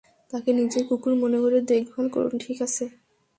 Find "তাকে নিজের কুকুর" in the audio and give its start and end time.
0.33-1.13